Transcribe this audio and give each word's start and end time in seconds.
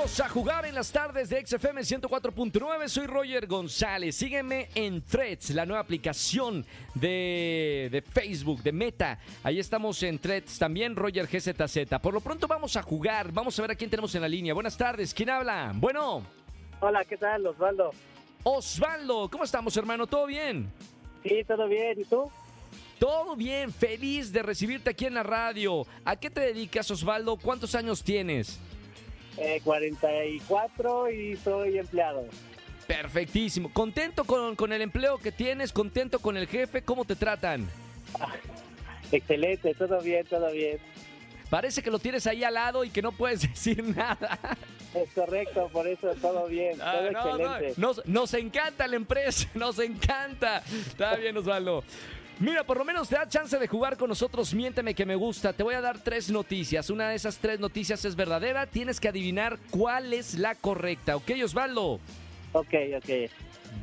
A 0.00 0.28
jugar 0.30 0.64
en 0.64 0.74
las 0.74 0.90
tardes 0.90 1.28
de 1.28 1.46
XFM 1.46 1.82
104.9. 1.82 2.88
Soy 2.88 3.06
Roger 3.06 3.46
González. 3.46 4.16
Sígueme 4.16 4.70
en 4.74 5.02
Threads, 5.02 5.50
la 5.50 5.66
nueva 5.66 5.82
aplicación 5.82 6.64
de, 6.94 7.90
de 7.92 8.00
Facebook, 8.00 8.62
de 8.62 8.72
Meta. 8.72 9.18
Ahí 9.42 9.58
estamos 9.58 10.02
en 10.02 10.18
Threads 10.18 10.58
también, 10.58 10.96
Roger 10.96 11.26
GZZ. 11.26 11.98
Por 12.00 12.14
lo 12.14 12.22
pronto 12.22 12.48
vamos 12.48 12.76
a 12.76 12.82
jugar. 12.82 13.30
Vamos 13.30 13.58
a 13.58 13.62
ver 13.62 13.72
a 13.72 13.74
quién 13.74 13.90
tenemos 13.90 14.14
en 14.14 14.22
la 14.22 14.28
línea. 14.28 14.54
Buenas 14.54 14.74
tardes. 14.74 15.12
¿Quién 15.12 15.28
habla? 15.28 15.70
Bueno. 15.74 16.24
Hola, 16.80 17.04
¿qué 17.04 17.18
tal, 17.18 17.46
Osvaldo? 17.46 17.90
Osvaldo, 18.42 19.28
¿cómo 19.28 19.44
estamos, 19.44 19.76
hermano? 19.76 20.06
¿Todo 20.06 20.24
bien? 20.24 20.72
Sí, 21.22 21.44
todo 21.46 21.68
bien. 21.68 22.00
¿Y 22.00 22.04
tú? 22.06 22.24
Todo 22.98 23.36
bien, 23.36 23.70
feliz 23.70 24.32
de 24.32 24.42
recibirte 24.42 24.88
aquí 24.88 25.04
en 25.04 25.14
la 25.14 25.22
radio. 25.22 25.86
¿A 26.06 26.16
qué 26.16 26.30
te 26.30 26.40
dedicas, 26.40 26.90
Osvaldo? 26.90 27.36
¿Cuántos 27.36 27.74
años 27.74 28.02
tienes? 28.02 28.58
Eh, 29.36 29.60
44 29.64 31.10
y 31.10 31.36
soy 31.36 31.78
empleado. 31.78 32.26
Perfectísimo. 32.86 33.72
¿Contento 33.72 34.24
con, 34.24 34.56
con 34.56 34.72
el 34.72 34.82
empleo 34.82 35.18
que 35.18 35.30
tienes? 35.32 35.72
¿Contento 35.72 36.18
con 36.18 36.36
el 36.36 36.46
jefe? 36.48 36.82
¿Cómo 36.82 37.04
te 37.04 37.16
tratan? 37.16 37.68
Excelente, 39.12 39.74
todo 39.74 40.00
bien, 40.00 40.24
todo 40.26 40.50
bien. 40.52 40.78
Parece 41.48 41.82
que 41.82 41.90
lo 41.90 41.98
tienes 41.98 42.26
ahí 42.26 42.44
al 42.44 42.54
lado 42.54 42.84
y 42.84 42.90
que 42.90 43.02
no 43.02 43.12
puedes 43.12 43.42
decir 43.48 43.82
nada. 43.84 44.38
Es 44.94 45.08
correcto, 45.12 45.68
por 45.72 45.86
eso 45.86 46.12
todo 46.20 46.46
bien, 46.48 46.78
Ah, 46.82 46.94
todo 46.96 47.10
no, 47.38 47.56
excelente. 47.56 47.80
Nos, 47.80 48.06
nos 48.06 48.34
encanta 48.34 48.86
la 48.88 48.96
empresa, 48.96 49.48
nos 49.54 49.78
encanta. 49.78 50.58
Está 50.88 51.16
bien, 51.16 51.36
Osvaldo. 51.36 51.84
Mira, 52.40 52.64
por 52.64 52.78
lo 52.78 52.86
menos 52.86 53.06
te 53.06 53.16
da 53.16 53.28
chance 53.28 53.58
de 53.58 53.68
jugar 53.68 53.98
con 53.98 54.08
nosotros. 54.08 54.54
Miénteme 54.54 54.94
que 54.94 55.04
me 55.04 55.14
gusta. 55.14 55.52
Te 55.52 55.62
voy 55.62 55.74
a 55.74 55.82
dar 55.82 55.98
tres 55.98 56.30
noticias. 56.30 56.88
Una 56.88 57.10
de 57.10 57.16
esas 57.16 57.36
tres 57.36 57.60
noticias 57.60 58.02
es 58.06 58.16
verdadera. 58.16 58.64
Tienes 58.66 58.98
que 58.98 59.08
adivinar 59.08 59.58
cuál 59.68 60.14
es 60.14 60.38
la 60.38 60.54
correcta. 60.54 61.16
¿Ok, 61.16 61.32
Osvaldo? 61.44 62.00
Ok, 62.52 62.74
ok. 62.96 63.30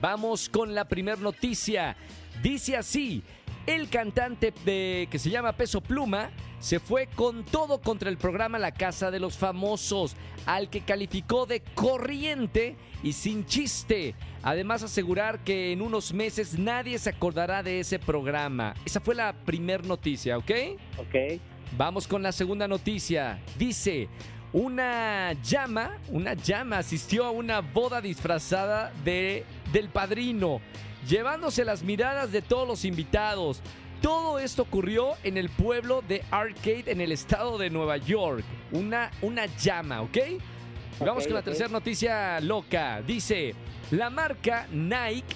Vamos 0.02 0.50
con 0.50 0.74
la 0.74 0.86
primera 0.86 1.22
noticia. 1.22 1.96
Dice 2.42 2.76
así, 2.76 3.22
el 3.68 3.90
cantante 3.90 4.52
de, 4.66 5.08
que 5.12 5.20
se 5.20 5.30
llama 5.30 5.54
Peso 5.54 5.80
Pluma 5.80 6.32
se 6.60 6.80
fue 6.80 7.08
con 7.08 7.44
todo 7.44 7.80
contra 7.82 8.10
el 8.10 8.18
programa 8.18 8.60
La 8.60 8.72
Casa 8.72 9.12
de 9.12 9.20
los 9.20 9.38
Famosos, 9.38 10.16
al 10.46 10.70
que 10.70 10.82
calificó 10.82 11.46
de 11.46 11.62
corriente 11.76 12.76
y 13.04 13.14
sin 13.14 13.46
chiste. 13.46 14.16
Además 14.44 14.84
asegurar 14.84 15.44
que 15.44 15.72
en 15.72 15.82
unos 15.82 16.14
meses 16.14 16.58
nadie 16.58 16.98
se 17.00 17.10
acordará 17.10 17.64
de 17.64 17.80
ese 17.80 18.00
programa. 18.00 18.74
Esa 18.86 19.00
fue 19.00 19.16
la 19.16 19.34
primera 19.34 19.84
noticia, 19.84 20.38
¿ok? 20.38 20.52
Ok, 20.98 21.40
Vamos 21.76 22.08
con 22.08 22.24
la 22.24 22.32
segunda 22.32 22.68
noticia. 22.68 23.40
Dice, 23.58 24.08
una 24.54 25.34
llama, 25.44 25.98
una 26.10 26.34
llama 26.34 26.78
asistió 26.78 27.26
a 27.26 27.32
una 27.32 27.60
boda 27.60 28.00
disfrazada 28.00 28.92
de 29.04 29.44
del 29.74 29.90
padrino, 29.90 30.62
llevándose 31.08 31.66
las 31.66 31.84
miradas 31.84 32.32
de 32.32 32.42
todos 32.42 32.68
los 32.68 32.86
invitados. 32.86 33.62
Todo 34.02 34.40
esto 34.40 34.62
ocurrió 34.62 35.14
en 35.24 35.38
el 35.38 35.50
pueblo 35.50 36.04
de 36.08 36.24
Arcade 36.32 36.86
en 36.88 37.02
el 37.02 37.12
estado 37.12 37.58
de 37.58 37.70
Nueva 37.70 37.98
York. 37.98 38.44
Una, 38.72 39.12
una 39.22 39.46
llama, 39.58 40.02
¿ok? 40.02 40.18
Vamos 41.00 41.26
con 41.26 41.34
la 41.34 41.42
tercera 41.42 41.70
noticia 41.70 42.40
loca. 42.40 43.02
Dice, 43.02 43.54
la 43.92 44.10
marca 44.10 44.68
Nike 44.72 45.36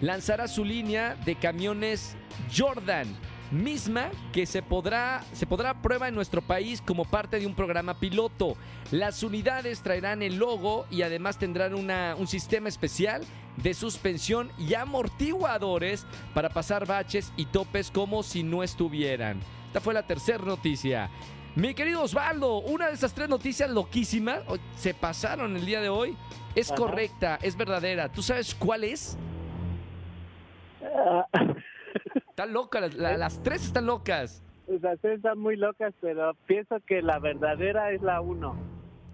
lanzará 0.00 0.48
su 0.48 0.64
línea 0.64 1.16
de 1.24 1.34
camiones 1.34 2.16
Jordan, 2.56 3.06
misma 3.50 4.10
que 4.32 4.46
se 4.46 4.62
podrá, 4.62 5.22
se 5.32 5.46
podrá 5.46 5.70
a 5.70 5.82
prueba 5.82 6.08
en 6.08 6.14
nuestro 6.14 6.42
país 6.42 6.82
como 6.82 7.04
parte 7.04 7.40
de 7.40 7.46
un 7.46 7.54
programa 7.54 7.94
piloto. 7.94 8.56
Las 8.90 9.22
unidades 9.22 9.80
traerán 9.82 10.22
el 10.22 10.36
logo 10.36 10.86
y 10.90 11.02
además 11.02 11.38
tendrán 11.38 11.74
una- 11.74 12.14
un 12.16 12.26
sistema 12.26 12.68
especial 12.68 13.22
de 13.56 13.74
suspensión 13.74 14.50
y 14.58 14.74
amortiguadores 14.74 16.06
para 16.34 16.50
pasar 16.50 16.86
baches 16.86 17.32
y 17.36 17.46
topes 17.46 17.90
como 17.90 18.22
si 18.22 18.42
no 18.42 18.62
estuvieran. 18.62 19.40
Esta 19.66 19.80
fue 19.80 19.94
la 19.94 20.06
tercera 20.06 20.44
noticia. 20.44 21.10
Mi 21.56 21.74
querido 21.74 22.02
Osvaldo, 22.02 22.58
una 22.58 22.86
de 22.86 22.94
esas 22.94 23.12
tres 23.14 23.28
noticias 23.28 23.68
loquísimas 23.68 24.40
se 24.76 24.94
pasaron 24.94 25.56
el 25.56 25.66
día 25.66 25.80
de 25.80 25.88
hoy. 25.88 26.16
Es 26.54 26.68
Ajá. 26.70 26.76
correcta, 26.76 27.38
es 27.42 27.56
verdadera. 27.56 28.08
¿Tú 28.10 28.22
sabes 28.22 28.54
cuál 28.54 28.84
es? 28.84 29.16
Ah, 30.82 31.26
Están 32.38 32.52
locas, 32.52 32.80
las, 32.82 32.94
la- 32.94 33.16
las 33.16 33.42
tres 33.42 33.64
están 33.64 33.86
locas. 33.86 34.44
las 34.68 35.00
tres 35.00 35.16
están 35.16 35.40
muy 35.40 35.56
locas, 35.56 35.92
pero 36.00 36.34
pienso 36.46 36.76
que 36.86 37.02
la 37.02 37.18
verdadera 37.18 37.90
es 37.90 38.00
la 38.00 38.20
uno. 38.20 38.54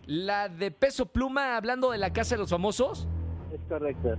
La 0.05 0.51
de 0.51 0.71
peso 0.71 1.07
pluma 1.07 1.57
hablando 1.57 1.91
de 1.93 1.97
la 1.97 2.13
casa 2.13 2.35
de 2.35 2.41
los 2.41 2.51
famosos. 2.51 3.09
Es 3.51 3.61
correcto. 3.67 4.17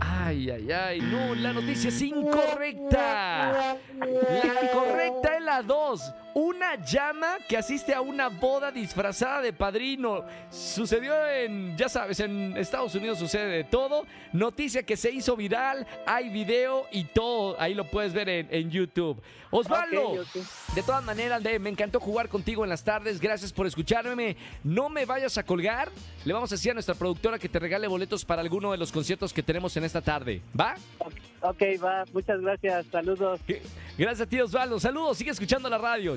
Ay, 0.00 0.48
ay, 0.48 0.72
ay, 0.72 1.00
no, 1.02 1.34
la 1.34 1.52
noticia 1.52 1.88
es 1.88 2.00
incorrecta. 2.00 3.76
La 3.98 4.72
correcta 4.72 5.36
es 5.36 5.44
la 5.44 5.62
2. 5.62 6.14
Una 6.34 6.76
llama 6.76 7.38
que 7.48 7.56
asiste 7.56 7.92
a 7.92 8.00
una 8.00 8.28
boda 8.28 8.70
disfrazada 8.70 9.42
de 9.42 9.52
padrino. 9.52 10.24
Sucedió 10.50 11.12
en, 11.28 11.76
ya 11.76 11.88
sabes, 11.88 12.20
en 12.20 12.56
Estados 12.56 12.94
Unidos 12.94 13.18
sucede 13.18 13.48
de 13.48 13.64
todo. 13.64 14.06
Noticia 14.32 14.82
que 14.82 14.96
se 14.96 15.10
hizo 15.10 15.36
viral, 15.36 15.86
hay 16.06 16.28
video 16.28 16.86
y 16.92 17.04
todo. 17.04 17.60
Ahí 17.60 17.74
lo 17.74 17.84
puedes 17.90 18.12
ver 18.12 18.28
en, 18.28 18.48
en 18.50 18.70
YouTube. 18.70 19.20
Osvaldo, 19.52 20.24
de 20.76 20.82
todas 20.84 21.02
maneras, 21.02 21.42
me 21.60 21.70
encantó 21.70 21.98
jugar 21.98 22.28
contigo 22.28 22.62
en 22.62 22.70
las 22.70 22.84
tardes. 22.84 23.20
Gracias 23.20 23.52
por 23.52 23.66
escucharme. 23.66 24.36
No 24.62 24.88
me 24.88 25.04
vayas 25.04 25.36
a 25.38 25.42
colgar. 25.42 25.90
Le 26.24 26.32
vamos 26.32 26.52
a 26.52 26.54
decir 26.54 26.70
a 26.70 26.74
nuestra 26.74 26.94
productora 26.94 27.38
que 27.38 27.48
te 27.48 27.58
regale 27.58 27.88
boletos 27.88 28.24
para 28.24 28.42
alguno 28.42 28.70
de 28.70 28.78
los 28.78 28.92
conciertos 28.92 29.32
que 29.32 29.42
tenemos 29.42 29.76
en 29.76 29.84
esta 29.84 30.00
tarde. 30.00 30.40
¿Va? 30.58 30.76
Ok, 31.40 31.62
va, 31.82 32.04
muchas 32.12 32.40
gracias, 32.40 32.86
saludos. 32.92 33.40
Gracias 33.98 34.20
a 34.20 34.30
ti, 34.30 34.40
Osvaldo. 34.40 34.78
Saludos, 34.78 35.18
sigue 35.18 35.32
escuchando 35.32 35.68
la 35.68 35.78
radio. 35.78 36.16